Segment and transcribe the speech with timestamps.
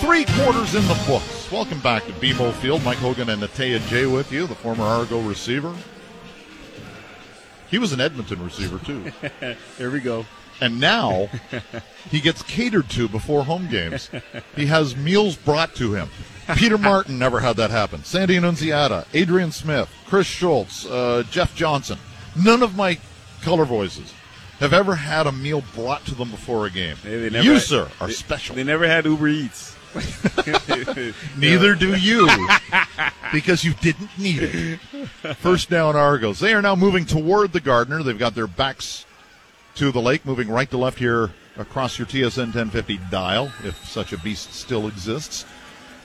[0.00, 1.50] Three quarters in the books.
[1.52, 2.82] Welcome back to BMO Field.
[2.84, 5.74] Mike Hogan and Natea J with you, the former Argo receiver.
[7.70, 9.12] He was an Edmonton receiver, too.
[9.78, 10.26] Here we go.
[10.60, 11.28] And now
[12.10, 14.10] he gets catered to before home games.
[14.56, 16.08] He has meals brought to him.
[16.56, 18.02] Peter Martin never had that happen.
[18.04, 21.98] Sandy Annunziata, Adrian Smith, Chris Schultz, uh, Jeff Johnson.
[22.42, 22.98] None of my
[23.42, 24.12] color voices
[24.58, 26.96] have ever had a meal brought to them before a game.
[27.04, 28.56] They- they never you, sir, are they- special.
[28.56, 29.76] They never had Uber Eats.
[31.36, 32.28] Neither do you,
[33.32, 34.78] because you didn't need it.
[35.36, 36.38] First down, Argos.
[36.38, 38.02] They are now moving toward the Gardiner.
[38.02, 39.04] They've got their backs
[39.76, 44.12] to the lake, moving right to left here across your TSN 1050 dial, if such
[44.12, 45.44] a beast still exists.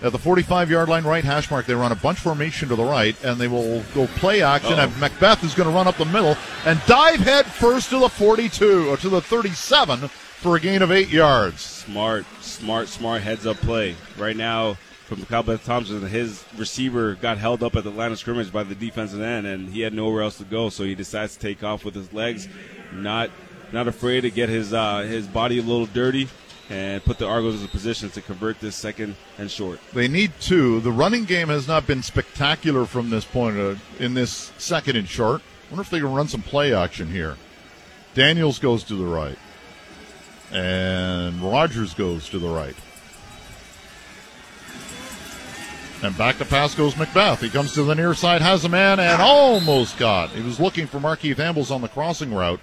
[0.02, 2.84] At the 45 yard line, right hash mark, they run a bunch formation to the
[2.84, 4.74] right, and they will go play action.
[4.74, 4.84] Uh-oh.
[4.84, 8.10] And Macbeth is going to run up the middle and dive head first to the
[8.10, 10.10] 42 or to the 37
[10.45, 11.59] for a gain of eight yards.
[11.62, 13.95] Smart, smart, smart heads up play.
[14.16, 18.54] Right now, from Calvin Thompson, his receiver got held up at the line of scrimmage
[18.54, 20.70] by the defensive end, and he had nowhere else to go.
[20.70, 22.48] So he decides to take off with his legs,
[22.93, 23.32] not
[23.71, 26.27] not afraid to get his uh, his body a little dirty,
[26.70, 29.80] and put the Argos in a position to convert this second and short.
[29.93, 30.80] They need two.
[30.80, 35.09] The running game has not been spectacular from this point uh, in this second and
[35.09, 35.41] short.
[35.71, 37.35] wonder if they can run some play action here.
[38.13, 39.40] Daniels goes to the right.
[40.51, 42.76] And Rogers goes to the right.
[46.04, 47.41] And back to pass goes Macbeth.
[47.41, 50.29] He comes to the near side, has a man, and almost got.
[50.29, 52.60] He was looking for Markeith Ambles on the crossing route.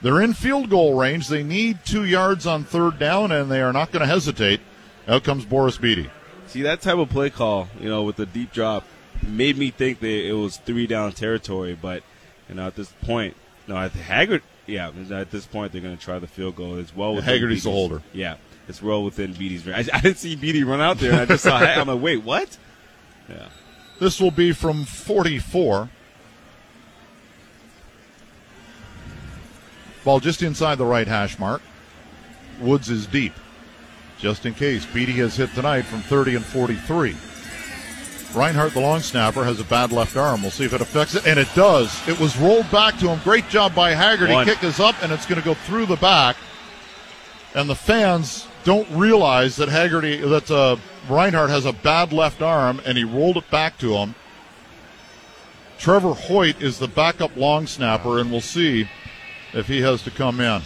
[0.00, 1.28] They're in field goal range.
[1.28, 4.60] They need two yards on third down, and they are not going to hesitate.
[5.06, 6.10] Out comes Boris Bede.
[6.48, 8.84] See that type of play call, you know, with the deep drop,
[9.22, 11.78] made me think that it was three down territory.
[11.80, 12.02] But
[12.48, 13.36] you know, at this point,
[13.68, 16.78] no, at Haggard, yeah, at this point they're going to try the field goal.
[16.78, 18.02] It's well within Haggerty's the holder.
[18.12, 18.36] Yeah,
[18.68, 19.88] it's well within Bede's range.
[19.92, 21.12] I, I didn't see Bede run out there.
[21.12, 21.56] and I just saw.
[21.58, 22.56] I'm like, wait, what?
[23.28, 23.48] Yeah,
[24.00, 25.88] This will be from 44.
[30.04, 31.62] Ball just inside the right hash mark.
[32.60, 33.32] Woods is deep.
[34.18, 34.84] Just in case.
[34.86, 37.16] Bede has hit tonight from 30 and 43.
[38.34, 40.42] Reinhardt, the long snapper, has a bad left arm.
[40.42, 41.26] We'll see if it affects it.
[41.26, 42.06] And it does.
[42.08, 43.20] It was rolled back to him.
[43.24, 44.32] Great job by Haggerty.
[44.32, 44.46] One.
[44.46, 46.36] Kick is up, and it's going to go through the back.
[47.54, 50.76] And the fans don't realize that Haggerty, that uh,
[51.08, 54.14] Reinhardt has a bad left arm, and he rolled it back to him.
[55.78, 58.88] Trevor Hoyt is the backup long snapper, and we'll see
[59.52, 60.62] if he has to come in.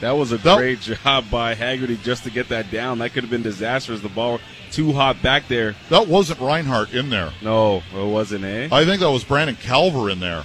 [0.00, 2.98] That was a great job by Haggerty just to get that down.
[2.98, 4.00] That could have been disastrous.
[4.00, 4.40] The ball
[4.70, 5.74] too hot back there.
[5.88, 7.32] That wasn't Reinhardt in there.
[7.42, 8.44] No, it wasn't.
[8.44, 8.68] Eh?
[8.70, 10.44] I think that was Brandon Calver in there.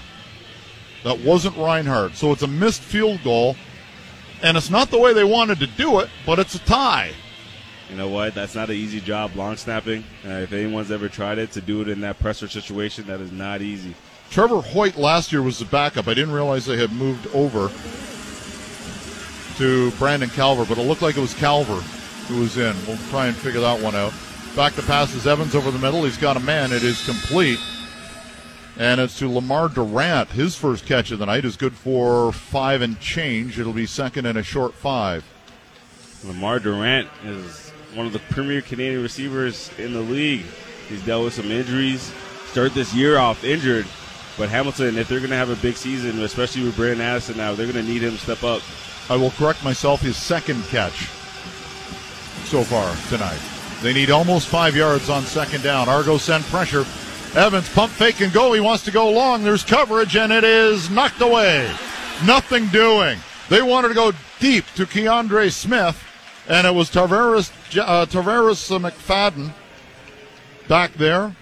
[1.04, 2.16] That wasn't Reinhardt.
[2.16, 3.56] So it's a missed field goal,
[4.42, 7.12] and it's not the way they wanted to do it, but it's a tie.
[7.90, 8.34] You know what?
[8.34, 10.06] That's not an easy job, long snapping.
[10.26, 13.34] Uh, if anyone's ever tried it, to do it in that pressure situation, that is
[13.34, 13.96] not easy.
[14.30, 16.08] Trevor Hoyt last year was the backup.
[16.08, 17.70] I didn't realize they had moved over
[19.58, 21.82] to Brandon Calver, but it looked like it was Calver
[22.28, 22.76] who was in.
[22.88, 24.14] We'll try and figure that one out.
[24.56, 26.04] Back to passes Evans over the middle.
[26.04, 26.72] He's got a man.
[26.72, 27.60] It is complete.
[28.78, 30.30] And it's to Lemar Durant.
[30.30, 33.60] His first catch of the night is good for five and change.
[33.60, 35.24] It'll be second and a short five.
[36.24, 40.46] Lemar Durant is one of the premier Canadian receivers in the league.
[40.88, 42.14] He's dealt with some injuries.
[42.48, 43.86] Start this year off injured.
[44.38, 47.54] But Hamilton, if they're going to have a big season, especially with Bralon Addison now,
[47.54, 48.62] they're going to need him to step up.
[49.10, 50.02] I will correct myself.
[50.02, 51.10] His second catch
[52.46, 53.40] so far tonight.
[53.82, 55.90] They need almost five yards on second down.
[55.90, 56.86] Argo send pressure.
[57.34, 58.54] Evans pump fake and go.
[58.54, 59.44] He wants to go long.
[59.44, 61.72] There's coverage and it is knocked away.
[62.26, 63.18] Nothing doing.
[63.50, 66.02] They wanted to go deep to Keandre Smith,
[66.48, 69.52] and it was Tarvarus uh, Tarvarus McFadden
[70.68, 71.36] back there,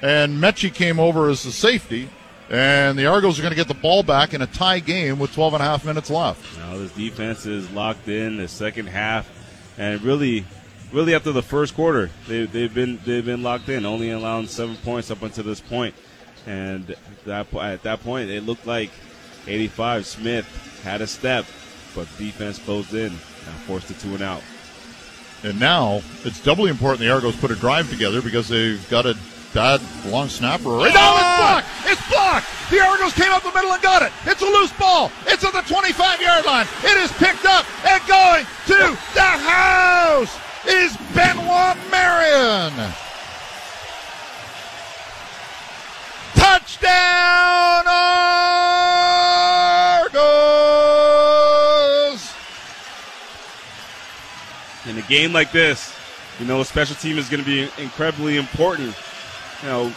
[0.00, 2.08] and Mechie came over as the safety.
[2.50, 5.32] And the Argos are going to get the ball back in a tie game with
[5.32, 6.58] 12 and a half minutes left.
[6.58, 9.30] Now this defense is locked in the second half,
[9.78, 10.44] and really,
[10.92, 14.76] really after the first quarter, they, they've been they've been locked in, only allowing seven
[14.78, 15.94] points up until this point.
[16.46, 18.90] And that at that point, it looked like
[19.46, 21.46] 85 Smith had a step,
[21.94, 24.42] but defense closed in and forced a two and out.
[25.44, 29.16] And now it's doubly important the Argos put a drive together because they've got a
[29.54, 30.68] bad long snapper.
[30.68, 31.36] Right now it's ah!
[31.38, 31.69] blocked!
[31.90, 32.46] It's blocked!
[32.70, 34.12] The Argos came up the middle and got it.
[34.24, 35.10] It's a loose ball.
[35.26, 36.68] It's at the 25 yard line.
[36.84, 40.38] It is picked up and going to the house
[40.68, 42.72] is Benoit Marion.
[46.34, 48.20] Touchdown Argos!
[54.86, 55.92] In a game like this,
[56.38, 58.94] you know, a special team is going to be incredibly important.
[59.62, 59.92] You know,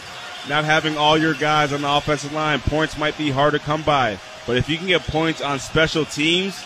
[0.50, 3.81] not having all your guys on the offensive line, points might be hard to come
[3.84, 4.19] by.
[4.45, 6.63] But if you can get points on special teams,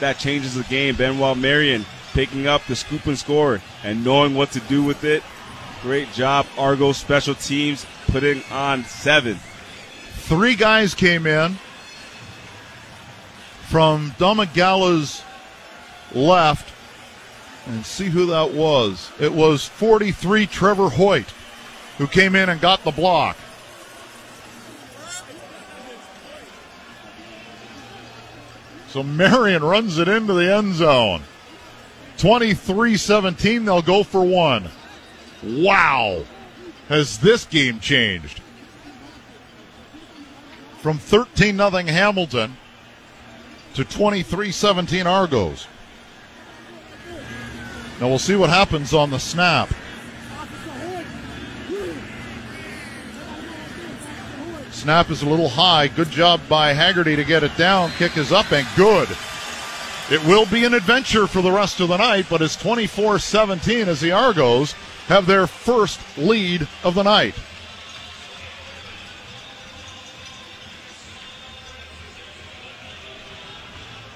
[0.00, 0.96] that changes the game.
[0.96, 5.22] Benoit Marion picking up the scoop and score and knowing what to do with it.
[5.82, 9.38] Great job, Argo special teams putting on seven.
[10.12, 11.56] Three guys came in
[13.68, 15.22] from Domagala's
[16.12, 16.72] left.
[17.66, 19.12] And see who that was.
[19.20, 21.26] It was 43 Trevor Hoyt
[22.00, 23.36] who came in and got the block.
[28.88, 31.20] So Marion runs it into the end zone.
[32.16, 34.70] 23 17, they'll go for one.
[35.42, 36.24] Wow.
[36.88, 38.40] Has this game changed?
[40.78, 42.56] From 13 0 Hamilton
[43.74, 45.66] to 23 17 Argos.
[48.00, 49.70] Now we'll see what happens on the snap.
[54.80, 55.88] Snap is a little high.
[55.88, 57.90] Good job by Haggerty to get it down.
[57.98, 59.10] Kick is up and good.
[60.10, 63.88] It will be an adventure for the rest of the night, but it's 24 17
[63.90, 64.72] as the Argos
[65.08, 67.34] have their first lead of the night.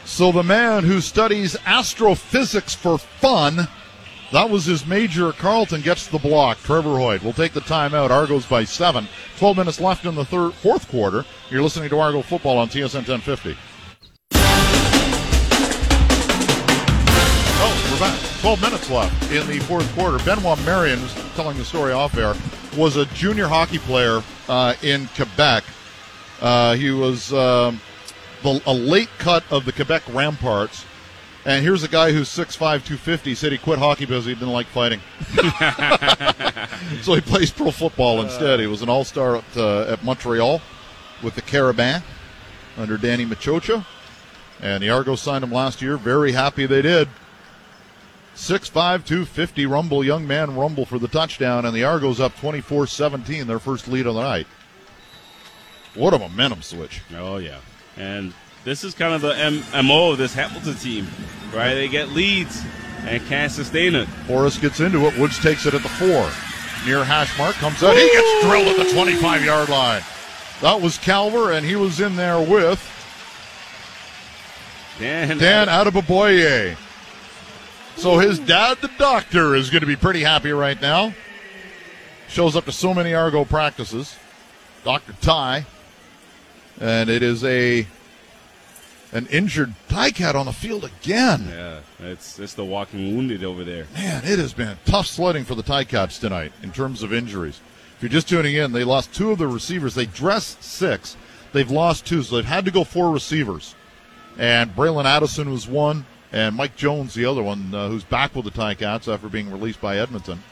[0.07, 3.69] So the man who studies astrophysics for fun,
[4.33, 6.59] that was his major Carlton gets the block.
[6.59, 8.11] Trevor Hoyt will take the timeout.
[8.11, 9.07] Argos by seven.
[9.39, 11.25] 12 minutes left in the third, fourth quarter.
[11.51, 13.57] You're listening to Argo football on TSN 1050.
[17.67, 18.19] Oh, we're back.
[18.41, 20.19] 12 minutes left in the fourth quarter.
[20.25, 22.35] Benoit Marion, was telling the story off air,
[22.77, 25.65] was a junior hockey player uh, in Quebec.
[26.41, 27.81] Uh, he was um,
[28.43, 30.85] the, a late cut of the Quebec Remparts.
[31.47, 34.67] And here's a guy who's 6'5", 250, said he quit hockey because he didn't like
[34.67, 35.01] fighting.
[37.03, 38.61] so he plays pro football instead.
[38.61, 40.63] He was an all-star at, uh, at Montreal
[41.23, 42.03] with the Carabin
[42.79, 43.85] under Danny Maciocia.
[44.63, 45.99] And the Argos signed him last year.
[45.99, 47.09] Very happy they did.
[48.35, 48.73] 6'5",
[49.05, 53.87] 250 Rumble, young man Rumble for the touchdown, and the Argos up 24-17, their first
[53.87, 54.47] lead of the night.
[55.95, 57.03] What a momentum switch.
[57.15, 57.59] Oh, yeah.
[57.97, 58.33] And
[58.65, 61.07] this is kind of the M- MO of this Hamilton team,
[61.55, 61.75] right?
[61.75, 62.63] They get leads
[63.07, 64.07] and can't sustain it.
[64.27, 65.19] Forrest gets into it.
[65.19, 66.31] Woods takes it at the four.
[66.87, 67.97] Near hash mark comes out.
[67.97, 70.03] He gets drilled at the 25 yard line.
[70.61, 72.81] That was Calver, and he was in there with
[74.99, 76.77] Dan, Dan Adeboboye.
[77.97, 81.15] So his dad, the doctor, is going to be pretty happy right now.
[82.29, 84.17] Shows up to so many Argo practices.
[84.85, 85.13] Dr.
[85.21, 85.67] Ty.
[86.81, 87.87] And it is a
[89.15, 91.47] an injured Cat on the field again.
[91.49, 93.87] Yeah, it's it's the walking wounded over there.
[93.95, 97.61] Man, it has been tough sledding for the Cats tonight in terms of injuries.
[97.97, 99.95] If you're just tuning in, they lost two of the receivers.
[99.95, 101.17] They dressed six.
[101.53, 103.77] They've lost two, so they've had to go four receivers.
[104.37, 108.53] And Bralon Addison was one, and Mike Jones the other one, uh, who's back with
[108.53, 110.43] the Cats after being released by Edmonton.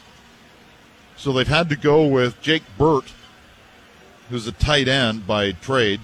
[1.17, 3.13] So they've had to go with Jake Burt,
[4.31, 6.01] who's a tight end by trade,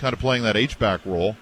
[0.00, 1.36] kind of playing that H back role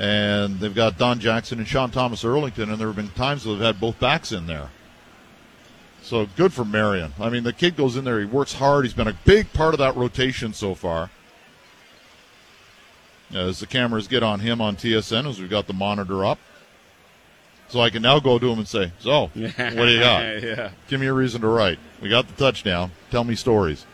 [0.00, 3.60] and they've got Don Jackson and Sean Thomas Erlington, and there have been times they've
[3.60, 4.70] had both backs in there.
[6.02, 7.12] So good for Marion.
[7.20, 8.86] I mean, the kid goes in there, he works hard.
[8.86, 11.10] He's been a big part of that rotation so far.
[13.30, 16.38] As the cameras get on him on TSN, as we've got the monitor up.
[17.68, 20.42] So I can now go to him and say, So, what do you got?
[20.42, 20.70] yeah.
[20.88, 21.78] Give me a reason to write.
[22.00, 22.90] We got the touchdown.
[23.10, 23.84] Tell me stories.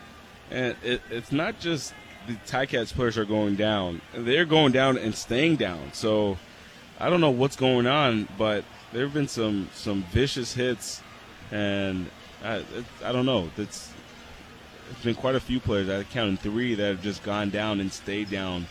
[0.49, 1.93] And it, it's not just
[2.27, 4.01] the Ticats players are going down.
[4.13, 5.91] They're going down and staying down.
[5.93, 6.37] So
[6.99, 11.01] I don't know what's going on, but there have been some some vicious hits,
[11.51, 12.07] and
[12.43, 12.63] I,
[13.03, 13.49] I don't know.
[13.57, 13.91] It's
[14.91, 15.89] it's been quite a few players.
[15.89, 18.67] I counted three that have just gone down and stayed down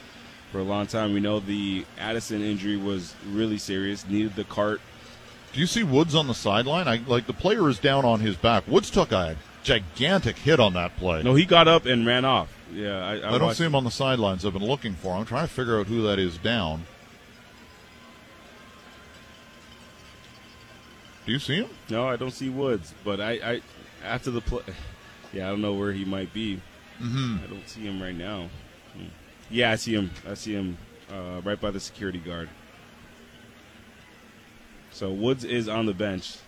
[0.52, 1.12] for a long time.
[1.12, 4.06] We know the Addison injury was really serious.
[4.06, 4.80] Needed the cart.
[5.52, 6.88] Do you see Woods on the sideline?
[6.88, 8.66] I like the player is down on his back.
[8.68, 9.36] Woods took a
[9.66, 11.22] gigantic hit on that play.
[11.22, 12.48] No, he got up and ran off.
[12.72, 14.46] Yeah, I, I, I don't see him on the sidelines.
[14.46, 15.20] I've been looking for him.
[15.20, 16.84] I'm trying to figure out who that is down.
[21.26, 21.68] Do you see him?
[21.90, 22.94] No, I don't see Woods.
[23.04, 23.62] But I, I
[24.04, 24.62] after the play,
[25.32, 26.62] yeah, I don't know where he might be.
[27.02, 27.38] Mm-hmm.
[27.44, 28.48] I don't see him right now.
[28.96, 29.06] Hmm.
[29.50, 30.12] Yeah, I see him.
[30.28, 30.78] I see him
[31.12, 32.48] uh, right by the security guard.
[34.92, 36.38] So Woods is on the bench.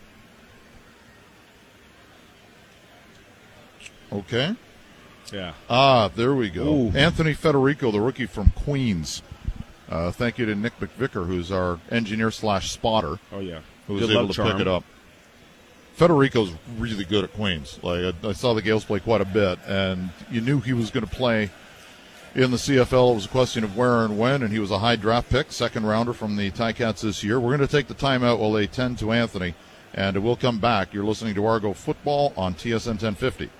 [4.12, 4.54] Okay.
[5.32, 5.52] Yeah.
[5.68, 6.64] Ah, there we go.
[6.64, 6.88] Ooh.
[6.90, 9.22] Anthony Federico, the rookie from Queens.
[9.88, 13.18] Uh, thank you to Nick McVicker, who's our engineer slash spotter.
[13.32, 13.60] Oh yeah.
[13.86, 14.52] who was able to charm.
[14.52, 14.84] pick it up.
[15.94, 17.78] Federico's really good at Queens.
[17.82, 20.90] Like I, I saw the Gaels play quite a bit, and you knew he was
[20.90, 21.50] going to play
[22.34, 23.12] in the CFL.
[23.12, 25.50] It was a question of where and when, and he was a high draft pick,
[25.50, 27.40] second rounder from the Ticats this year.
[27.40, 29.54] We're going to take the timeout while they tend to Anthony,
[29.94, 30.92] and we'll come back.
[30.92, 33.50] You're listening to Argo Football on TSN 1050.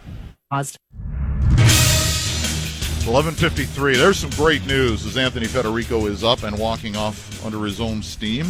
[0.51, 0.79] Paused.
[3.07, 3.97] 11:53.
[3.97, 8.03] There's some great news as Anthony Federico is up and walking off under his own
[8.03, 8.47] steam.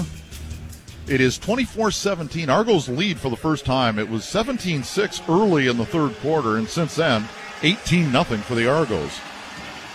[1.07, 2.49] It is 24-17.
[2.49, 3.99] Argos lead for the first time.
[3.99, 7.27] It was 17-6 early in the third quarter, and since then,
[7.63, 9.13] 18-0 for the Argos.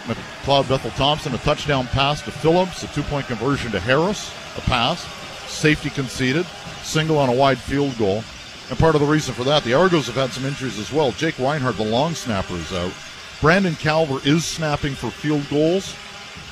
[0.06, 5.06] McLeod Bethel Thompson, a touchdown pass to Phillips, a two-point conversion to Harris, a pass,
[5.48, 6.48] safety conceded,
[6.84, 8.24] single on a wide field goal.
[8.70, 11.12] And part of the reason for that, the Argos have had some injuries as well.
[11.12, 12.94] Jake Reinhardt, the long snapper, is out.
[13.42, 15.96] Brandon Calver is snapping for field goals,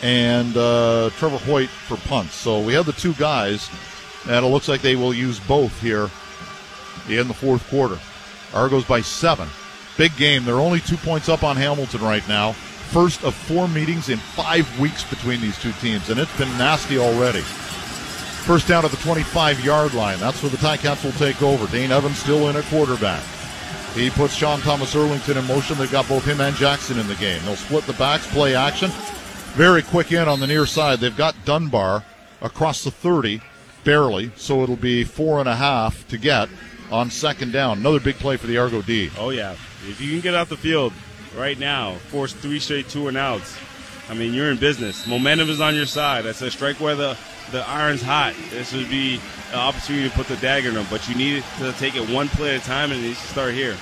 [0.04, 2.36] and uh, Trevor Hoyt for punts.
[2.36, 3.70] So we have the two guys,
[4.28, 6.10] and it looks like they will use both here
[7.08, 7.98] in the fourth quarter.
[8.54, 9.48] Argos by seven.
[9.98, 10.44] Big game.
[10.44, 12.52] They're only two points up on Hamilton right now.
[12.52, 16.98] First of four meetings in five weeks between these two teams, and it's been nasty
[16.98, 17.44] already.
[18.46, 20.20] First down at the 25 yard line.
[20.20, 21.68] That's where the Ticats will take over.
[21.72, 23.24] Dane Evans still in at quarterback.
[23.94, 25.78] He puts Sean Thomas Erlington in motion.
[25.78, 27.42] They've got both him and Jackson in the game.
[27.46, 28.90] They'll split the backs, play action.
[29.54, 31.00] Very quick in on the near side.
[31.00, 32.06] They've got Dunbar
[32.42, 33.42] across the 30,
[33.84, 36.48] barely, so it'll be four and a half to get
[36.90, 37.80] on second down.
[37.80, 39.12] Another big play for the Argo D.
[39.18, 39.52] Oh yeah,
[39.88, 40.94] if you can get off the field
[41.38, 43.58] right now, force three straight two and outs.
[44.10, 45.06] I mean, you're in business.
[45.06, 46.26] Momentum is on your side.
[46.26, 47.18] I said strike where the
[47.52, 48.34] the iron's hot.
[48.50, 49.20] This would be
[49.52, 52.30] an opportunity to put the dagger in them, but you need to take it one
[52.30, 53.78] play at a time, and needs to start here.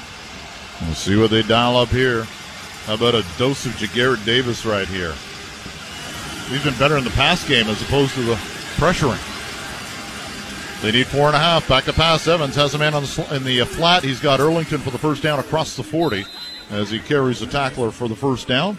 [0.81, 2.23] We'll see what they dial up here.
[2.85, 5.13] How about a dose of Jagarrett Davis right here?
[6.47, 8.35] He's been better in the pass game as opposed to the
[8.77, 9.19] pressuring.
[10.81, 11.67] They need four and a half.
[11.67, 12.27] Back to pass.
[12.27, 14.03] Evans has a man on the sl- in the uh, flat.
[14.03, 16.25] He's got Erlington for the first down across the 40
[16.71, 18.77] as he carries the tackler for the first down.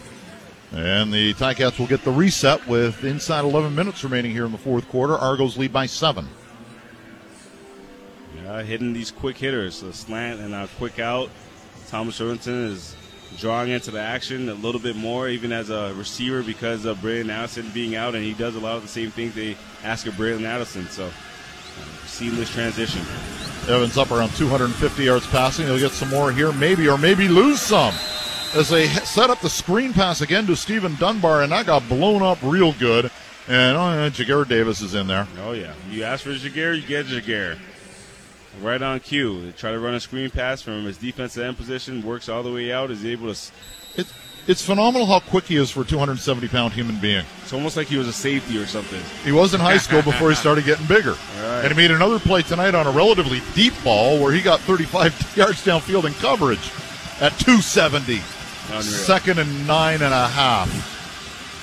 [0.73, 4.59] And the Ticats will get the reset with inside 11 minutes remaining here in the
[4.59, 5.19] fourth quarter.
[5.19, 6.29] Argos lead by seven.
[8.37, 11.29] Yeah, hitting these quick hitters, the slant and a quick out.
[11.89, 12.95] Thomas Erlington is
[13.39, 17.31] drawing into the action a little bit more, even as a receiver, because of Bralon
[17.31, 20.15] Addison being out, and he does a lot of the same things they ask of
[20.15, 20.87] Bralon Addison.
[20.89, 23.03] So, uh, seamless transition.
[23.69, 25.67] Evans up around 250 yards passing.
[25.67, 27.95] They'll get some more here, maybe, or maybe lose some.
[28.55, 32.23] As they set up the screen pass again to Stephen Dunbar, and that got blown
[32.23, 33.11] up real good.
[33.47, 35.27] And oh, yeah, Jaguar Davis is in there.
[35.45, 37.57] Oh yeah, you ask for Jaguar, you get Jaguar.
[38.61, 39.47] Right on cue.
[39.47, 42.53] They try to run a screen pass from his defensive end position, works all the
[42.53, 43.31] way out, is able to.
[43.33, 43.53] s-
[43.97, 44.13] It,
[44.49, 47.25] it's phenomenal how quick he is for a 270 pound human being.
[47.43, 49.01] It's almost like he was a safety or something.
[49.25, 51.13] He was in high school before he started getting bigger.
[51.41, 51.61] right.
[51.63, 55.33] And he made another play tonight on a relatively deep ball where he got 35
[55.37, 56.73] yards downfield in coverage
[57.21, 58.21] at 270.
[58.71, 58.83] Unreal.
[58.83, 60.69] Second and nine and a half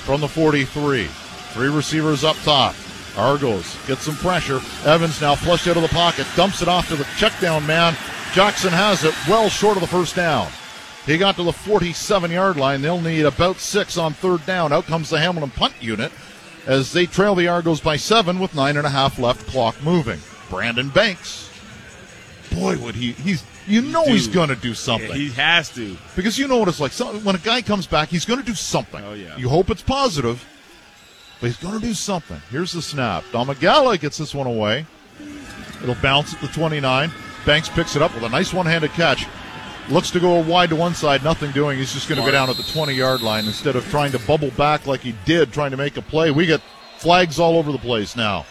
[0.06, 1.06] from the 43.
[1.06, 2.76] Three receivers up top.
[3.18, 4.60] Argos get some pressure.
[4.86, 7.96] Evans now flushed out of the pocket, dumps it off to the check down man.
[8.34, 10.48] Jackson has it well short of the first down.
[11.06, 12.82] He got to the 47 yard line.
[12.82, 14.74] They'll need about six on third down.
[14.74, 16.12] Out comes the Hamilton punt unit
[16.68, 20.20] as they trail the Argos by seven with nine and a half left, clock moving.
[20.50, 21.47] Brandon Banks.
[22.54, 25.12] Boy, would he, he's, you know he's going to do something.
[25.12, 25.98] He has to.
[26.16, 26.92] Because you know what it's like.
[26.92, 29.04] So, when a guy comes back, he's going to do something.
[29.04, 29.36] Oh, yeah.
[29.38, 30.46] You hope it's positive,
[31.40, 32.42] but he's going to do something.
[32.50, 33.24] Here's the snap.
[33.32, 34.86] Domagala gets this one away.
[35.84, 37.12] It'll bounce at the 29.
[37.46, 39.26] Banks picks it up with a nice one-handed catch.
[39.90, 41.78] Looks to go wide to one side, nothing doing.
[41.78, 44.52] He's just going to go down at the 20-yard line instead of trying to bubble
[44.52, 46.30] back like he did, trying to make a play.
[46.32, 46.62] We get
[46.98, 48.46] flags all over the place now.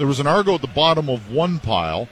[0.00, 2.08] There was an Argo at the bottom of one pile.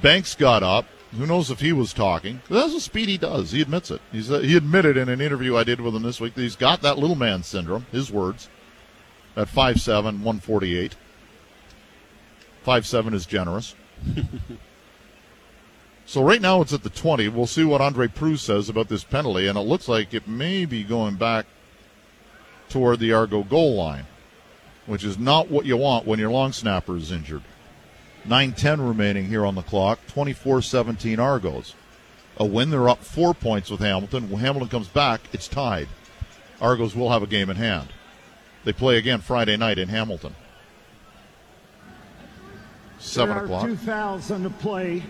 [0.00, 0.84] Banks got up.
[1.18, 2.40] Who knows if he was talking?
[2.48, 3.50] That's a speed he does.
[3.50, 4.00] He admits it.
[4.12, 6.54] He's, uh, he admitted in an interview I did with him this week that he's
[6.54, 7.86] got that little man syndrome.
[7.90, 8.48] His words.
[9.36, 10.94] At 5'7", 148.
[12.64, 13.74] 5'7", is generous.
[16.06, 17.26] so right now it's at the 20.
[17.26, 20.64] We'll see what Andre Proulx says about this penalty, and it looks like it may
[20.64, 21.46] be going back
[22.68, 24.06] toward the Argo goal line,
[24.90, 27.42] which is not what you want when your long snapper is injured.
[28.26, 30.00] 9-10 remaining here on the clock.
[30.08, 31.76] 24-17 Argos.
[32.38, 34.28] A win, they're up four points with Hamilton.
[34.28, 35.86] When Hamilton comes back, it's tied.
[36.60, 37.90] Argos will have a game in hand.
[38.64, 40.34] They play again Friday night in Hamilton.
[42.98, 43.66] Seven there o'clock.
[43.66, 45.04] Two fouls on the play.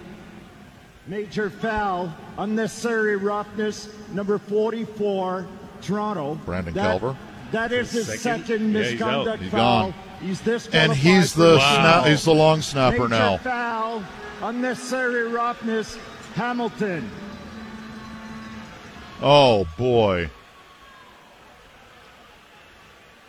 [1.06, 5.46] Major foul, unnecessary roughness, number 44,
[5.80, 6.34] Toronto.
[6.44, 7.16] Brandon That- Calver.
[7.52, 8.46] That is his Second?
[8.46, 9.08] second, Yeah, he's out.
[9.24, 9.94] misconduct He's foul.
[10.20, 13.36] He's this and he's the snap, he's the long snapper Major now.
[13.38, 14.04] foul,
[14.42, 15.96] unnecessary roughness,
[16.34, 17.10] Hamilton.
[19.22, 20.30] Oh boy.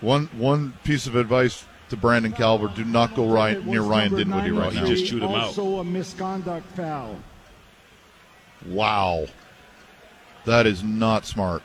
[0.01, 4.23] One one piece of advice to Brandon Calver: Do not go right near Ryan number
[4.23, 4.85] Dinwiddie right 93, now.
[4.87, 5.43] He just chewed him out.
[5.43, 7.17] Also a misconduct foul.
[8.67, 9.27] Wow,
[10.45, 11.61] that is not smart.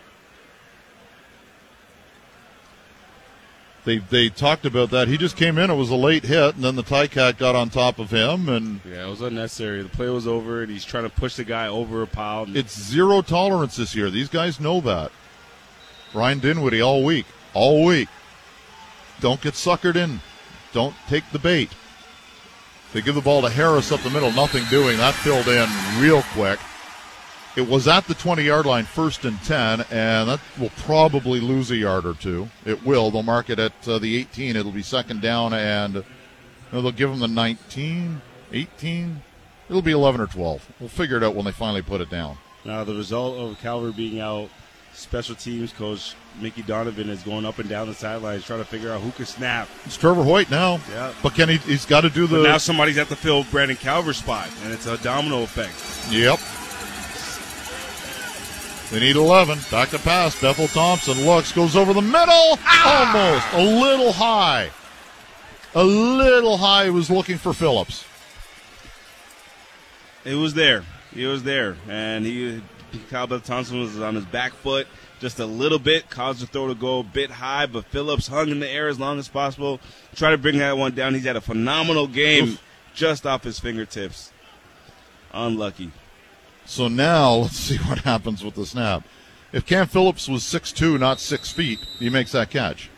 [3.86, 5.06] They they talked about that.
[5.06, 5.70] He just came in.
[5.70, 8.80] It was a late hit, and then the Ticat got on top of him, and
[8.84, 9.80] Yeah, it was unnecessary.
[9.80, 12.46] The play was over, and he's trying to push the guy over a pile.
[12.54, 14.10] it's zero tolerance this year.
[14.10, 15.12] These guys know that.
[16.12, 18.08] Ryan Dinwiddie all week, all week.
[19.20, 20.20] Don't get suckered in.
[20.72, 21.70] Don't take the bait.
[22.92, 24.96] They give the ball to Harris up the middle, nothing doing.
[24.96, 25.68] That filled in
[26.00, 26.58] real quick.
[27.56, 31.70] It was at the 20 yard line, first and 10, and that will probably lose
[31.70, 32.48] a yard or two.
[32.66, 33.10] It will.
[33.10, 34.56] They'll mark it at uh, the 18.
[34.56, 36.04] It'll be second down, and you
[36.70, 38.20] know, they'll give them the 19,
[38.52, 39.22] 18.
[39.70, 40.72] It'll be 11 or 12.
[40.80, 42.36] We'll figure it out when they finally put it down.
[42.66, 44.50] Now, the result of Calver being out,
[44.92, 48.92] special teams coach Mickey Donovan is going up and down the sidelines trying to figure
[48.92, 49.68] out who can snap.
[49.86, 50.78] It's Trevor Hoyt now.
[50.90, 51.14] Yeah.
[51.22, 51.56] But can he?
[51.56, 52.36] He's got to do the.
[52.36, 56.12] But now somebody's at the fill Brandon Calver's spot, and it's a domino effect.
[56.12, 56.38] Yep.
[58.90, 59.58] They need 11.
[59.70, 60.40] Back to pass.
[60.40, 62.58] Bethel Thompson looks, goes over the middle.
[62.64, 63.52] Ah!
[63.52, 63.52] Almost.
[63.54, 64.70] A little high.
[65.74, 66.84] A little high.
[66.84, 68.04] He was looking for Phillips.
[70.24, 70.84] It was there.
[71.14, 72.60] It was there, and he
[73.10, 74.86] Calvert Thompson was on his back foot
[75.20, 78.50] just a little bit, caused the throw to go a bit high, but Phillips hung
[78.50, 79.80] in the air as long as possible.
[80.14, 81.14] Try to bring that one down.
[81.14, 82.62] He's had a phenomenal game Oof.
[82.94, 84.32] just off his fingertips.
[85.32, 85.90] Unlucky.
[86.66, 89.04] So now let's see what happens with the snap.
[89.52, 92.90] If Cam Phillips was 6'2", not 6 feet, he makes that catch.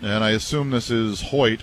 [0.00, 1.62] And I assume this is Hoyt.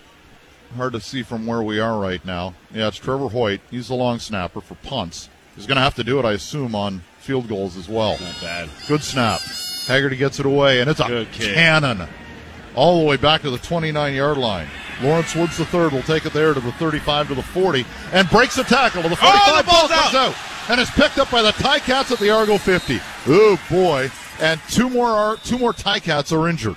[0.76, 2.54] Hard to see from where we are right now.
[2.72, 3.60] Yeah, it's Trevor Hoyt.
[3.72, 5.30] He's the long snapper for punts.
[5.56, 8.18] He's going to have to do it, I assume, on field goals as well.
[8.20, 8.70] Not bad.
[8.88, 9.42] Good snap.
[9.88, 12.08] Haggerty gets it away, and it's a cannon
[12.76, 14.68] all the way back to the 29 yard line.
[15.02, 18.30] Lawrence Woods the third will take it there to the 35 to the 40 and
[18.30, 19.42] breaks the tackle to the 45.
[19.42, 20.36] Oh, the ball's Ball comes out.
[20.70, 23.00] and is picked up by the Ticats at the Argo 50.
[23.28, 24.12] Oh boy!
[24.42, 26.76] And two more are, two more Ticats are injured.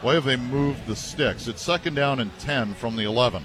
[0.01, 1.47] why have they moved the sticks?
[1.47, 3.41] It's second down and 10 from the 11.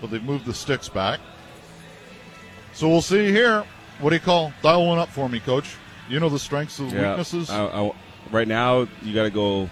[0.00, 1.18] But they've moved the sticks back.
[2.74, 3.64] So we'll see here.
[4.00, 4.52] What do you call?
[4.60, 5.76] Dial one up for me, Coach.
[6.10, 7.48] You know the strengths and weaknesses.
[7.50, 7.92] I, I,
[8.32, 9.70] right now, you got to go.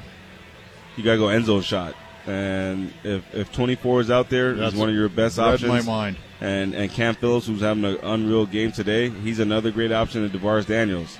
[0.97, 1.95] You got to go end zone shot.
[2.27, 5.69] And if, if 24 is out there, That's he's one of your best options.
[5.69, 6.17] my mind.
[6.41, 10.23] And and Cam Phillips, who's having an unreal game today, he's another great option.
[10.23, 11.19] And DaVaris Daniels.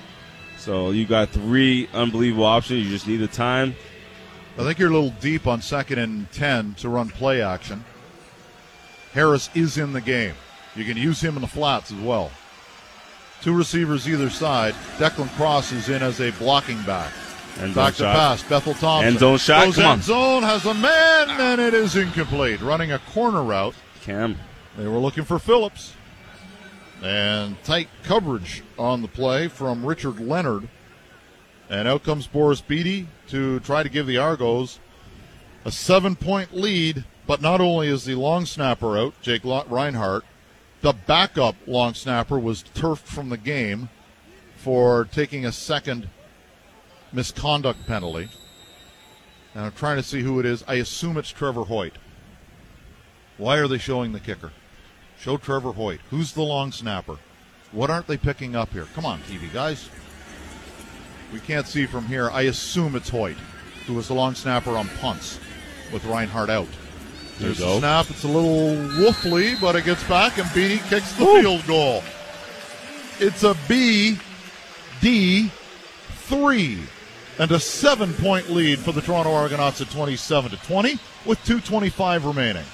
[0.57, 2.85] So you got three unbelievable options.
[2.85, 3.75] You just need the time.
[4.57, 7.83] I think you're a little deep on second and 10 to run play action.
[9.13, 10.35] Harris is in the game.
[10.75, 12.31] You can use him in the flats as well.
[13.41, 14.73] Two receivers either side.
[14.97, 17.11] Declan Cross is in as a blocking back.
[17.59, 18.15] End Back to shot.
[18.15, 18.43] pass.
[18.43, 19.07] Bethel Thompson.
[19.09, 20.01] End zone shot, Goes come end on.
[20.01, 22.61] zone, has a man, and it is incomplete.
[22.61, 23.75] Running a corner route.
[24.01, 24.37] Cam.
[24.77, 25.93] They were looking for Phillips.
[27.03, 30.67] And tight coverage on the play from Richard Leonard.
[31.69, 34.79] And out comes Boris Bede to try to give the Argos
[35.65, 37.05] a seven point lead.
[37.27, 40.23] But not only is the long snapper out, Jake Reinhardt,
[40.81, 43.89] the backup long snapper was turfed from the game
[44.57, 46.09] for taking a second
[47.11, 48.29] misconduct penalty.
[49.55, 50.63] And I'm trying to see who it is.
[50.67, 51.93] I assume it's Trevor Hoyt.
[53.37, 54.51] Why are they showing the kicker?
[55.19, 55.99] Show Trevor Hoyt.
[56.09, 57.17] Who's the long snapper?
[57.71, 58.87] What aren't they picking up here?
[58.95, 59.89] Come on, TV guys.
[61.33, 62.29] We can't see from here.
[62.31, 63.37] I assume it's Hoyt,
[63.85, 65.39] who was the long snapper on punts
[65.91, 66.67] with Reinhardt out.
[67.39, 68.09] There There's a snap.
[68.09, 72.03] It's a little woofly, but it gets back, and Bede kicks the field goal.
[73.19, 74.17] It's a B
[74.99, 75.49] D
[76.23, 76.79] three,
[77.37, 82.65] and a seven-point lead for the Toronto Argonauts at 27 to 20, with 2:25 remaining.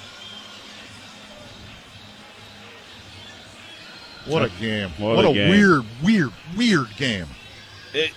[4.26, 4.90] What a game!
[4.98, 5.50] What What, a a, game.
[5.50, 7.26] weird, weird, weird game.
[7.94, 8.10] It,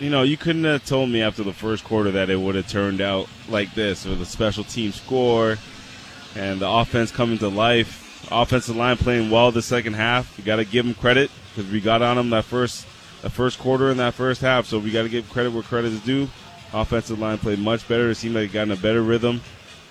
[0.00, 2.66] you know, you couldn't have told me after the first quarter that it would have
[2.66, 5.56] turned out like this with a special team score
[6.34, 8.02] and the offense coming to life.
[8.32, 10.36] Offensive line playing well the second half.
[10.38, 12.86] You got to give them credit because we got on them that first
[13.22, 14.66] the first quarter in that first half.
[14.66, 16.28] So we got to give credit where credit is due.
[16.72, 18.10] Offensive line played much better.
[18.10, 19.40] It seemed like it got in a better rhythm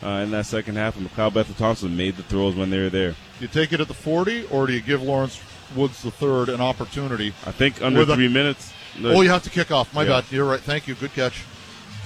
[0.04, 0.98] uh, in that second half.
[0.98, 3.16] And McLeod Bethel Thompson made the throws when they were there.
[3.40, 5.40] You take it at the 40, or do you give Lawrence
[5.76, 7.30] Woods the third an opportunity?
[7.46, 8.74] I think under With a- three minutes.
[9.04, 9.94] Oh, you have to kick off.
[9.94, 10.22] My Yeah.
[10.22, 10.26] bad.
[10.32, 10.60] You're right.
[10.60, 10.96] Thank you.
[10.96, 11.44] Good catch.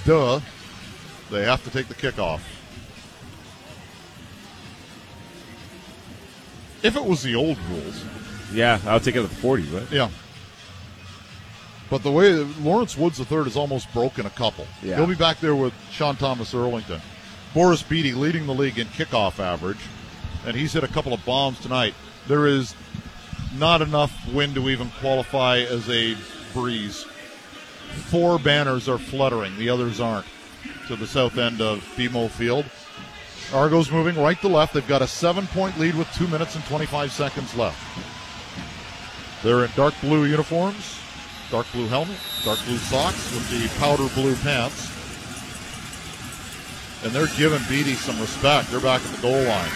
[0.06, 0.40] Duh.
[1.30, 2.40] They have to take the kickoff.
[6.82, 8.04] If it was the old rules,
[8.52, 9.90] Yeah, I would take it at the 40, right?
[9.92, 10.08] yeah.
[11.90, 14.66] But the way Lawrence Woods III has almost broken a couple.
[14.82, 14.96] Yeah.
[14.96, 17.00] He'll be back there with Sean Thomas Erlington.
[17.54, 19.78] Boris Bede leading the league in kickoff average,
[20.46, 21.94] and he's hit a couple of bombs tonight.
[22.26, 22.74] There is
[23.56, 26.14] not enough wind to even qualify as a
[26.52, 27.04] breeze.
[28.10, 30.26] Four banners are fluttering, the others aren't,
[30.88, 32.66] to the south end of BMO Field.
[33.52, 34.74] Argos moving right to left.
[34.74, 37.78] They've got a seven point lead with two minutes and 25 seconds left.
[39.42, 40.98] They're in dark blue uniforms,
[41.50, 44.94] dark blue helmet, dark blue socks with the powder blue pants.
[47.04, 48.70] And they're giving Bede some respect.
[48.70, 49.70] They're back at the goal line.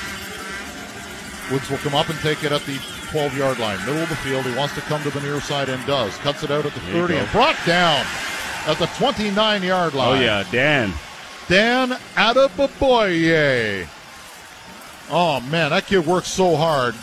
[1.50, 2.78] Woods will come up and take it at the
[3.11, 4.44] 12 yard line, middle of the field.
[4.44, 6.16] He wants to come to the near side and does.
[6.18, 7.20] Cuts it out at the There 30 go.
[7.20, 8.04] and brought down
[8.66, 10.18] at the 29 yard line.
[10.18, 10.92] Oh, yeah, Dan.
[11.52, 13.86] Dan Adeboboye.
[15.10, 16.94] Oh man, that kid works so hard,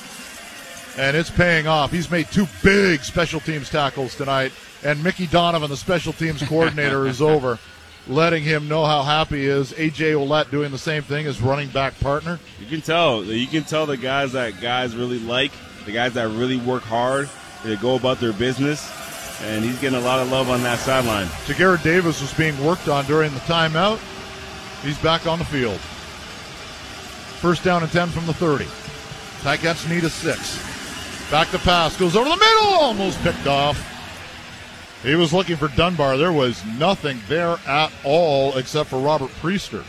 [0.98, 1.92] and it's paying off.
[1.92, 4.52] He's made two big special teams tackles tonight,
[4.84, 7.60] and Mickey Donovan, the special teams coordinator, is over,
[8.08, 9.72] letting him know how happy he is.
[9.74, 12.40] AJ Ouellette doing the same thing as running back partner.
[12.60, 13.24] You can tell.
[13.24, 15.52] You can tell the guys that guys really like,
[15.86, 17.30] the guys that really work hard,
[17.64, 18.92] they go about their business,
[19.44, 21.28] and he's getting a lot of love on that sideline.
[21.46, 24.00] Jagarrett Davis was being worked on during the timeout.
[24.84, 25.80] He's back on the field.
[27.40, 28.66] First down and 10 from the 30.
[29.42, 30.60] Ticats need a six.
[31.32, 31.96] Back to pass.
[31.98, 32.74] Goes over the middle.
[32.80, 33.86] Almost picked off.
[35.04, 36.18] He was looking for Dunbar.
[36.18, 39.84] There was nothing there at all except for Robert Priester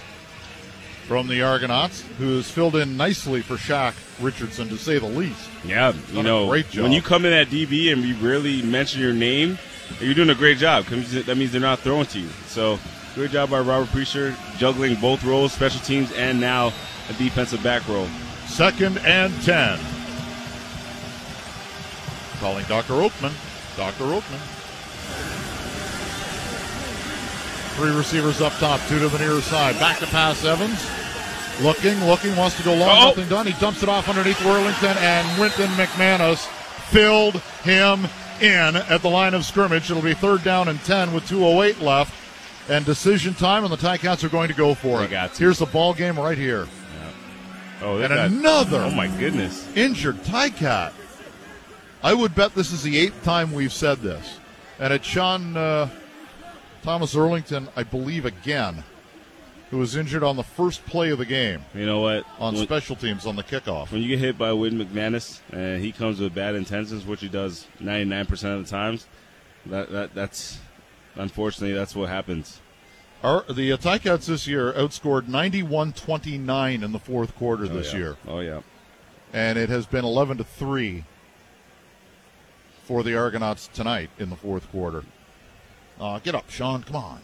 [1.08, 5.48] from the Argonauts, who has filled in nicely for Shaq Richardson, to say the least.
[5.64, 6.84] Yeah, Done you know, great job.
[6.84, 9.58] when you come in at DB and we rarely mention your name,
[10.00, 10.84] you're doing a great job.
[10.84, 12.28] That means they're not throwing to you.
[12.46, 12.78] So,
[13.14, 16.72] good job by Robert Priester, juggling both roles, special teams, and now
[17.08, 18.06] a defensive back role.
[18.46, 19.78] Second and 10.
[22.40, 22.94] Calling Dr.
[22.94, 23.32] Oakman.
[23.76, 24.04] Dr.
[24.04, 24.40] Oakman.
[27.76, 29.78] Three receivers up top, two to the near side.
[29.78, 30.84] Back to pass Evans.
[31.62, 33.08] Looking, looking, wants to go long, Uh-oh.
[33.08, 33.46] nothing done.
[33.46, 36.46] He dumps it off underneath Worlington, and Wynton McManus
[36.90, 38.06] filled him
[38.40, 39.90] in at the line of scrimmage.
[39.90, 42.14] It'll be third down and 10 with 2.08 left.
[42.70, 45.10] And decision time, and the Ticats are going to go for They it.
[45.10, 45.38] got to.
[45.42, 46.68] Here's the ball game right here.
[47.82, 49.66] Oh, they And got- another Oh my goodness!
[49.74, 50.92] injured Ticat.
[52.02, 54.38] I would bet this is the eighth time we've said this.
[54.78, 55.88] And it's Sean uh,
[56.82, 58.84] Thomas Erlington, I believe, again,
[59.70, 62.24] who was injured on the first play of the game You know what?
[62.38, 63.90] on When- special teams on the kickoff.
[63.90, 67.28] when you get hit by Win McManus and he comes with bad intentions, which he
[67.28, 69.06] does 99% of the times,
[69.66, 70.58] that, that that's
[71.14, 72.60] unfortunately that's what happens.
[73.22, 77.92] Our, the uh, Ticats this year outscored 91 29 in the fourth quarter this oh,
[77.92, 77.98] yeah.
[77.98, 78.16] year.
[78.26, 78.60] Oh yeah.
[79.32, 81.04] And it has been 11 to 3
[82.84, 85.04] for the Argonauts tonight in the fourth quarter.
[86.00, 86.82] Uh, get up, Sean.
[86.82, 87.20] Come on.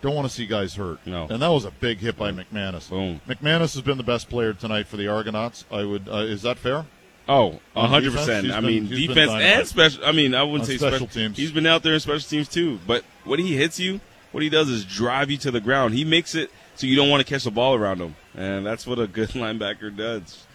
[0.00, 0.98] Don't want to see guys hurt.
[1.06, 1.26] No.
[1.28, 2.88] And that was a big hit by McManus.
[2.88, 3.20] Boom.
[3.28, 5.64] McManus has been the best player tonight for the Argonauts.
[5.70, 6.08] I would.
[6.08, 6.86] Uh, is that fair?
[7.28, 8.50] Oh, a hundred percent.
[8.50, 10.04] I mean, been defense and special.
[10.04, 11.36] I mean, I wouldn't say special special teams.
[11.36, 12.78] He's been out there in special teams too.
[12.86, 14.00] But when he hits you,
[14.32, 15.92] what he does is drive you to the ground.
[15.92, 18.86] He makes it so you don't want to catch the ball around him, and that's
[18.86, 20.46] what a good linebacker does.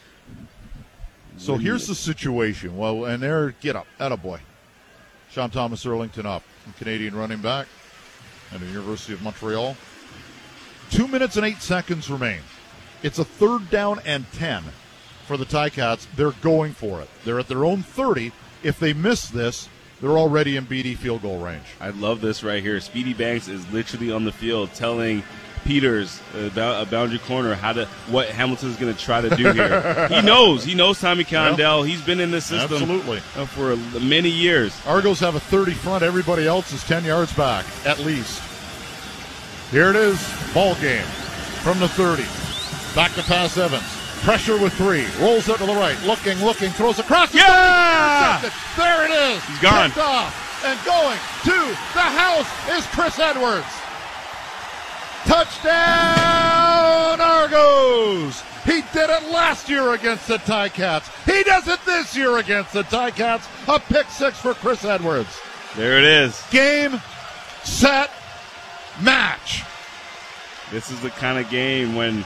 [1.38, 2.76] So here's the situation.
[2.76, 4.40] Well, and there, get up, attaboy.
[5.30, 6.44] Sean Thomas Erlington up,
[6.78, 7.68] Canadian running back,
[8.52, 9.76] at the University of Montreal.
[10.90, 12.42] Two minutes and eight seconds remain.
[13.02, 14.64] It's a third down and ten
[15.34, 16.06] for the Ticats.
[16.16, 17.10] They're going for it.
[17.26, 18.32] They're at their own thirty.
[18.62, 19.68] If they miss this,
[20.00, 21.66] they're already in Bede field goal range.
[21.82, 22.80] I love this right here.
[22.80, 25.24] Speedy Banks is literally on the field telling
[25.66, 29.52] Peters about a boundary corner how to what Hamilton is going to try to do
[29.54, 30.08] here.
[30.10, 30.64] he knows.
[30.64, 31.82] He knows Tommy Condell.
[31.82, 33.18] He's been in this system Absolutely.
[33.36, 34.80] uh, for many years.
[34.86, 36.04] Argos have a 30 front.
[36.04, 38.40] Everybody else is 10 yards back, at least.
[39.72, 40.22] Here it is.
[40.54, 41.06] Ball game
[41.64, 42.24] from the 30.
[42.94, 44.03] Back to pass Evans.
[44.24, 45.06] Pressure with three.
[45.20, 46.02] Rolls out to the right.
[46.04, 46.72] Looking, looking.
[46.72, 47.32] Throws across.
[47.32, 48.40] the Yeah!
[48.78, 49.44] There it is.
[49.44, 49.92] He's gone.
[49.98, 50.64] Off.
[50.66, 53.68] and going to the house is Chris Edwards.
[55.26, 58.42] Touchdown, Argos!
[58.66, 61.10] He did it last year against the Ticats.
[61.26, 63.46] He does it this year against the Ticats.
[63.68, 65.38] A pick six for Chris Edwards.
[65.76, 66.42] There it is.
[66.50, 67.02] Game,
[67.64, 68.10] set,
[69.02, 69.64] match.
[70.72, 72.26] This is the kind of game when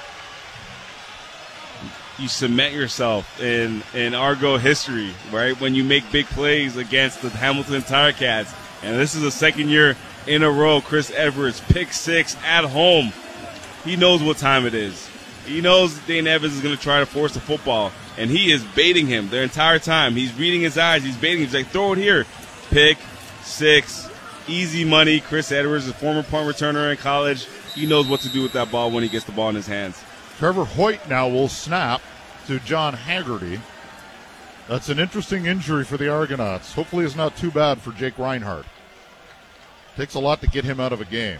[2.19, 5.59] you cement yourself in in Argo history, right?
[5.59, 8.53] When you make big plays against the Hamilton Ticats,
[8.83, 10.81] and this is the second year in a row.
[10.81, 13.11] Chris Edwards pick six at home.
[13.83, 15.09] He knows what time it is.
[15.45, 18.63] He knows Dane Evans is going to try to force the football, and he is
[18.75, 20.13] baiting him the entire time.
[20.13, 21.03] He's reading his eyes.
[21.03, 21.45] He's baiting him.
[21.45, 22.25] He's like, throw it here.
[22.69, 22.97] Pick
[23.43, 24.09] six.
[24.49, 25.19] Easy money.
[25.21, 27.47] Chris Edwards, a former punt returner in college.
[27.75, 29.67] He knows what to do with that ball when he gets the ball in his
[29.67, 30.01] hands.
[30.37, 32.01] Trevor Hoyt now will snap
[32.45, 33.59] to John Haggerty.
[34.67, 36.73] That's an interesting injury for the Argonauts.
[36.73, 38.65] Hopefully, it's not too bad for Jake Reinhardt.
[39.95, 41.39] Takes a lot to get him out of a game.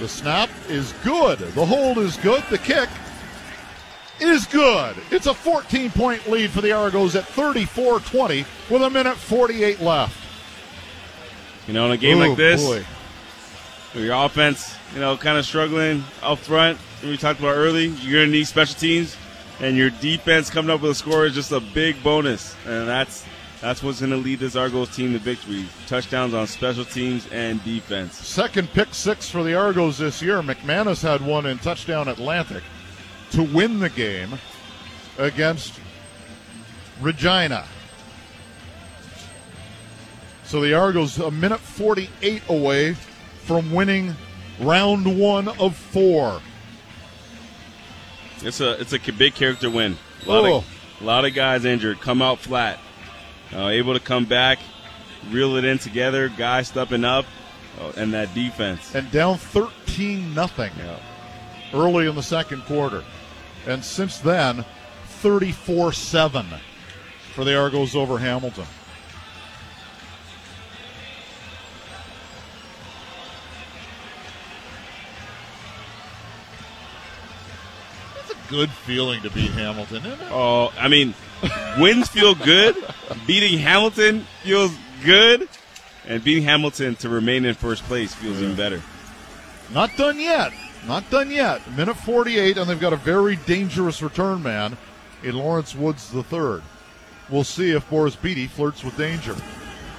[0.00, 1.38] The snap is good.
[1.38, 2.42] The hold is good.
[2.50, 2.88] The kick
[4.20, 4.96] is good.
[5.10, 9.80] It's a 14 point lead for the Argos at 34 20 with a minute 48
[9.80, 10.16] left.
[11.66, 12.84] You know, in a game Oh, like this, boy.
[14.02, 16.78] Your offense, you know, kind of struggling up front.
[17.02, 19.16] We talked about early, you're going to need special teams,
[19.60, 23.24] and your defense coming up with a score is just a big bonus, and that's
[23.60, 25.64] that's what's going to lead this Argos team to victory.
[25.86, 28.14] Touchdowns on special teams and defense.
[28.14, 30.42] Second pick six for the Argos this year.
[30.42, 32.62] McManus had one in touchdown Atlantic
[33.30, 34.34] to win the game
[35.16, 35.80] against
[37.00, 37.64] Regina.
[40.44, 42.96] So the Argos a minute 48 away
[43.44, 44.14] from winning
[44.60, 46.40] round one of four.
[48.42, 49.96] It's a it's a big character win.
[50.26, 50.56] A lot, Oh.
[50.58, 50.64] of,
[51.00, 52.78] a lot of guys injured, come out flat,
[53.54, 54.58] uh, able to come back,
[55.30, 56.28] reel it in together.
[56.28, 57.26] Guys stepping up,
[57.80, 58.94] uh, and that defense.
[58.94, 60.96] And down 13 nothing Yeah.
[61.72, 63.02] early in the second quarter.
[63.66, 64.64] And since then,
[65.08, 66.46] 34 7
[67.34, 68.66] for the Argos over Hamilton.
[78.54, 80.28] Good feeling to beat Hamilton, isn't it?
[80.30, 81.12] Oh, I mean,
[81.76, 82.76] wins feel good.
[83.26, 84.70] Beating Hamilton feels
[85.04, 85.48] good,
[86.06, 88.80] and beating Hamilton to remain in first place feels even better.
[89.72, 90.52] Not done yet.
[90.86, 91.68] Not done yet.
[91.76, 94.76] Minute 48, and they've got a very dangerous return man
[95.24, 96.62] in Lawrence Woods III.
[97.28, 99.34] We'll see if Boris Bede flirts with danger.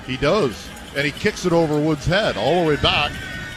[0.07, 3.11] He does, and he kicks it over Woods' head all the way back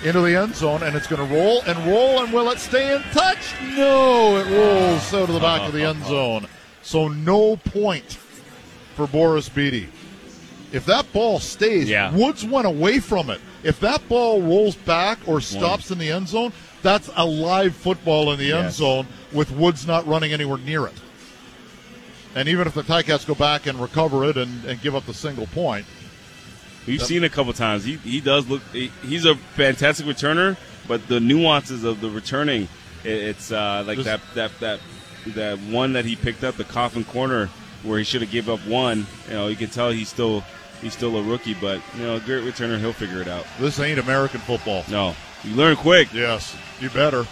[0.05, 2.95] into the end zone, and it's going to roll and roll, and will it stay
[2.95, 3.39] in touch?
[3.77, 6.47] No, it rolls out of the back of the end zone.
[6.83, 8.13] So no point
[8.95, 9.89] for Boris Bede.
[10.73, 12.13] If that ball stays, Yeah.
[12.15, 13.41] Woods went away from it.
[13.63, 18.31] If that ball rolls back or stops in the end zone, that's a live football
[18.33, 18.77] in the end Yes.
[18.77, 20.95] zone with Woods not running anywhere near it.
[22.35, 25.15] And even if the Ticats go back and recover it and, and give up the
[25.15, 25.87] single point,
[26.89, 27.85] We've seen a couple times.
[27.85, 28.63] He he does look.
[28.73, 32.69] He, he's a fantastic returner, but the nuances of the returning,
[33.05, 34.81] it, it's uh, like that that that
[35.29, 37.51] that one that he picked up the coffin corner
[37.83, 39.07] where he should have gave up one.
[39.29, 40.43] You know, you can tell he's still
[40.81, 42.79] he's still a rookie, but you know, a great returner.
[42.79, 43.47] He'll figure it out.
[43.61, 44.85] this ain't American football.
[44.89, 46.13] No, you learn quick.
[46.13, 47.27] Yes, you better.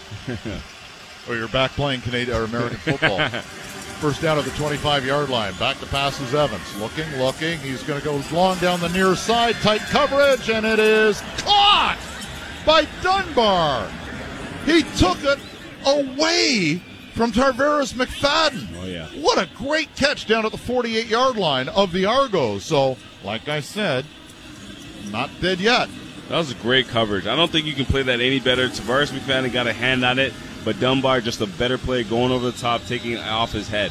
[1.27, 3.17] or you're back playing Canadian or American football.
[3.99, 5.55] First down at the 25 yard line.
[5.55, 6.75] Back to pass is Evans.
[6.77, 7.57] Looking, looking.
[7.59, 9.55] He's going to go long down the near side.
[9.55, 11.97] Tight coverage, and it is caught
[12.63, 13.89] by Dunbar.
[14.65, 15.39] He took it
[15.85, 16.81] away
[17.13, 18.67] from Tarvarus McFadden.
[18.79, 19.07] Oh, yeah.
[19.19, 22.63] What a great catch down at the 48 yard line of the Argos.
[22.65, 24.05] So, like I said,
[25.11, 25.89] not dead yet.
[26.29, 27.25] That was a great coverage.
[27.25, 28.67] I don't think you can play that any better.
[28.67, 30.33] Tarvarus McFadden got a hand on it,
[30.67, 33.89] but Dunbar just a better play going over the top, taking off his head.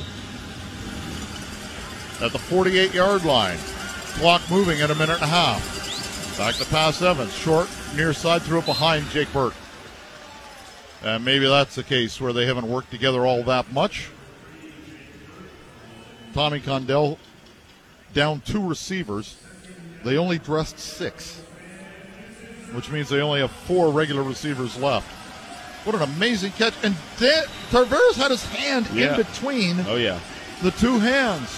[2.21, 3.57] at the 48 yard line.
[4.19, 6.37] Clock moving in a minute and a half.
[6.37, 7.33] Back to pass Evans.
[7.33, 9.55] Short, near side, threw it behind Jake Burt.
[11.03, 14.11] And maybe that's the case where they haven't worked together all that much.
[16.35, 17.19] Tommy Condell
[18.13, 19.41] down two receivers.
[20.05, 21.41] They only dressed six,
[22.73, 25.09] which means they only have four regular receivers left.
[25.87, 26.75] What an amazing catch.
[26.83, 29.13] And Dan- Tarvarus had his hand Yeah.
[29.13, 30.19] in between Oh yeah.
[30.63, 31.49] the two hands.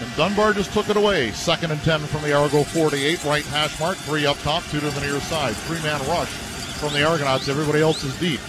[0.00, 1.30] And Dunbar just took it away.
[1.32, 4.90] Second and 10 from the Argo 48, right hash mark, three up top, two to
[4.90, 5.54] the near side.
[5.56, 7.48] Three man rush from the Argonauts.
[7.48, 8.40] Everybody else is deep.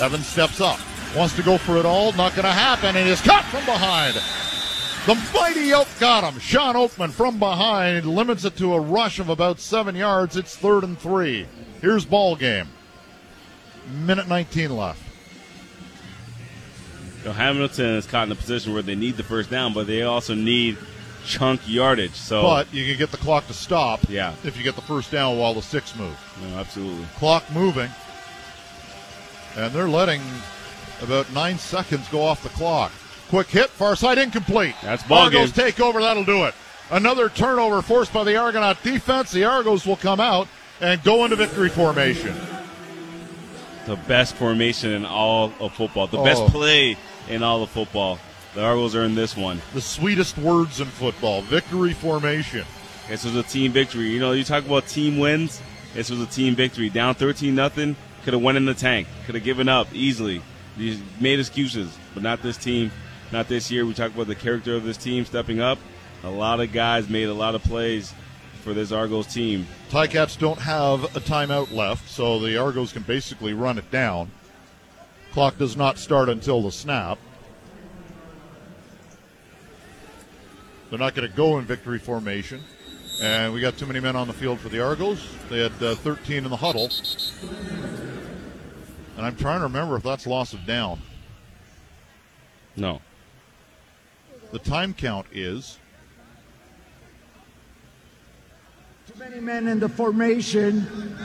[0.00, 0.78] Evans steps up,
[1.16, 4.14] wants to go for it all, not going to happen, and is caught from behind.
[5.06, 6.40] The mighty Oak got him.
[6.40, 10.36] Shawn Oakman from behind limits it to a rush of about seven yards.
[10.36, 11.46] It's third and three.
[11.80, 12.68] Here's ball game.
[13.88, 15.02] Minute 19 left.
[17.24, 20.02] Know, Hamilton is caught in a position where they need the first down, but they
[20.02, 20.76] also need
[21.24, 22.14] chunk yardage.
[22.14, 24.32] So, But you can get the clock to stop Yeah.
[24.44, 26.16] if you get the first down while the sticks move.
[26.42, 27.04] no, absolutely.
[27.18, 27.90] Clock moving.
[29.56, 30.22] And they're letting
[31.02, 32.92] about nine seconds go off the clock.
[33.28, 34.76] Quick hit, far side incomplete.
[34.82, 35.64] That's ball Argos game.
[35.64, 36.54] take over, that'll do it.
[36.92, 39.32] Another turnover forced by the Argonaut defense.
[39.32, 40.46] The Argos will come out
[40.80, 42.36] and go into victory formation.
[43.86, 46.06] The best formation in all of football.
[46.08, 46.24] The Oh.
[46.24, 46.96] best play
[47.28, 48.18] in all of football.
[48.54, 49.60] The Argos are in this one.
[49.74, 52.64] The sweetest words in football victory formation.
[53.08, 54.10] This was a team victory.
[54.10, 55.60] You know, you talk about team wins.
[55.94, 56.88] This was a team victory.
[56.88, 57.94] Down 13 nothing.
[58.24, 59.06] Could have went in the tank.
[59.26, 60.42] Could have given up easily.
[60.76, 62.90] They made excuses, but not this team.
[63.30, 63.86] Not this year.
[63.86, 65.78] We talk about the character of this team stepping up.
[66.24, 68.12] A lot of guys made a lot of plays
[68.66, 69.64] for this Argos team.
[69.90, 74.28] Ticats don't have a timeout left, so the Argos can basically run it down.
[75.30, 77.16] Clock does not start until the snap.
[80.90, 82.64] They're not going to go in victory formation.
[83.22, 85.24] And we got too many men on the field for the Argos.
[85.48, 86.90] They had uh, 13 in the huddle.
[89.16, 91.00] And I'm trying to remember if that's loss of down.
[92.74, 93.00] No.
[94.50, 95.78] The time count is
[99.05, 101.16] Too many men in the formation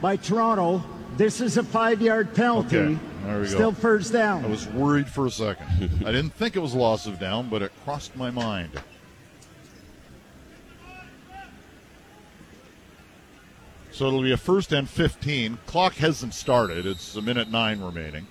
[0.00, 0.84] by Toronto.
[1.16, 2.78] This is a five-yard penalty.
[2.78, 3.50] Okay, there we go.
[3.50, 4.44] Still first down.
[4.44, 5.66] I was worried for a second.
[6.06, 8.70] I didn't think it was loss of down, but it crossed my mind.
[13.90, 15.58] So it'll be a first and 15.
[15.66, 16.86] Clock hasn't started.
[16.86, 18.28] It's a minute nine remaining.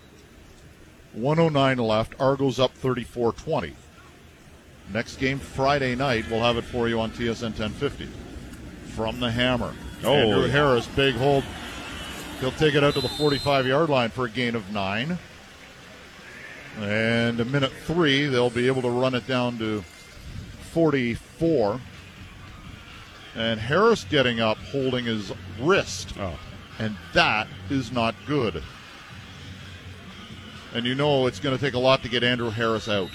[1.13, 2.15] 109 left.
[2.19, 3.75] Argos up 34 20.
[4.93, 6.25] Next game Friday night.
[6.31, 8.07] We'll have it for you on TSN 1050.
[8.95, 9.73] From the hammer.
[10.03, 10.13] Oh.
[10.13, 11.43] Andrew Harris, big hold.
[12.39, 15.17] He'll take it out to the 45 yard line for a gain of nine.
[16.79, 19.83] And a minute three, they'll be able to run it down to
[20.71, 21.81] 44.
[23.35, 26.13] And Harris getting up, holding his wrist.
[26.19, 26.37] Oh.
[26.79, 28.63] And that is not good.
[30.73, 33.09] And you know it's going to take a lot to get Andrew Harris out.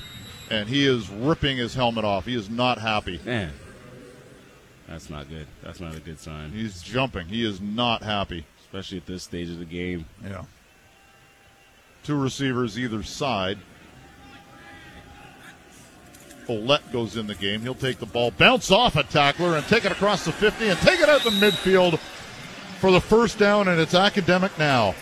[0.51, 2.27] And he is ripping his helmet off.
[2.27, 3.21] He is not happy.
[3.25, 3.53] Man.
[4.88, 5.47] That's not good.
[5.62, 6.51] That's not a good sign.
[6.51, 7.27] He's jumping.
[7.27, 8.44] He is not happy.
[8.61, 10.05] Especially at this stage of the game.
[10.23, 10.44] Yeah.
[12.03, 13.59] Two receivers either side.
[16.47, 17.62] Follette goes in the game.
[17.62, 20.79] He'll take the ball, bounce off a tackler, and take it across the 50 and
[20.81, 21.99] take it out the midfield
[22.81, 24.94] for the first down, and it's academic now.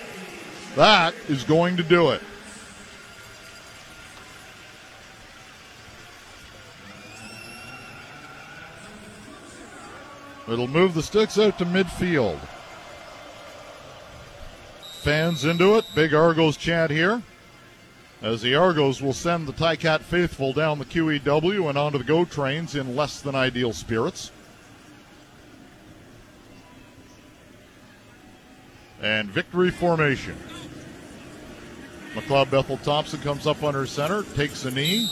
[0.77, 2.23] That is going to do it.
[10.53, 12.38] It'll move the sticks out to midfield.
[15.01, 15.85] Fans into it.
[15.95, 17.23] Big Argos chant here.
[18.21, 22.25] As the Argos will send the Ticat faithful down the QEW and onto the GO
[22.25, 24.31] trains in less than ideal spirits.
[29.01, 30.37] And victory formation.
[32.15, 35.09] McLeod Bethel Thompson comes up under center, takes a knee.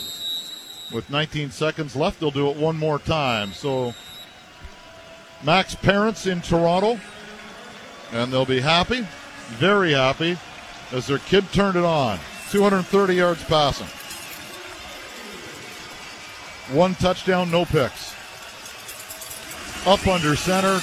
[0.93, 3.51] With 19 seconds left, they'll do it one more time.
[3.53, 3.93] So,
[5.43, 6.99] Mac's parents in Toronto,
[8.11, 9.07] and they'll be happy,
[9.49, 10.37] very happy,
[10.91, 12.19] as their kid turned it on.
[12.51, 13.87] 230 yards passing.
[16.75, 18.13] One touchdown, no picks.
[19.87, 20.79] Up under center.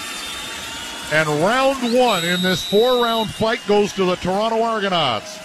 [1.11, 5.39] And round one in this four round fight goes to the Toronto Argonauts.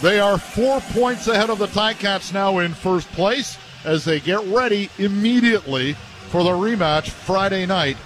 [0.00, 4.42] They are four points ahead of the Ticats now in first place as they get
[4.46, 5.94] ready immediately
[6.28, 7.98] for the rematch Friday night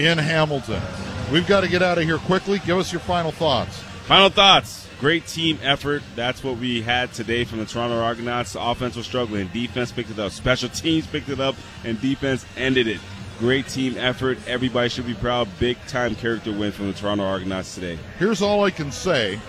[0.00, 0.82] in Hamilton.
[1.30, 2.58] We've got to get out of here quickly.
[2.60, 3.78] Give us your final thoughts.
[4.06, 4.88] Final thoughts.
[4.98, 6.02] Great team effort.
[6.16, 8.54] That's what we had today from the Toronto Argonauts.
[8.54, 9.48] The offense was struggling.
[9.48, 10.32] Defense picked it up.
[10.32, 13.00] Special teams picked it up, and defense ended it.
[13.38, 14.38] Great team effort.
[14.46, 15.48] Everybody should be proud.
[15.58, 17.98] Big time character win from the Toronto Argonauts today.
[18.18, 19.40] Here's all I can say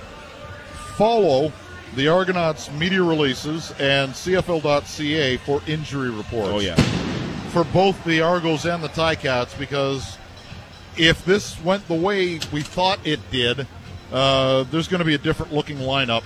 [0.95, 1.51] follow
[1.95, 6.49] the Argonauts media releases and CFL.ca for injury reports.
[6.51, 6.75] Oh, yeah.
[7.49, 10.17] For both the Argos and the Ticats because
[10.97, 13.67] if this went the way we thought it did,
[14.11, 16.23] uh, there's going to be a different looking lineup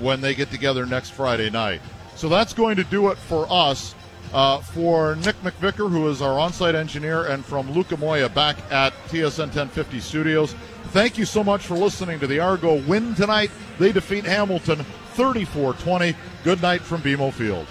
[0.00, 1.80] when they get together next Friday night.
[2.16, 3.94] So that's going to do it for us.
[4.32, 8.92] Uh, for Nick McVicker, who is our on-site engineer, and from Luca Moya back at
[9.08, 10.54] TSN 1050 Studios.
[10.92, 13.50] Thank you so much for listening to the Argo win tonight.
[13.80, 14.86] They defeat Hamilton
[15.16, 16.14] 34-20.
[16.44, 17.66] Good night from BMO Field.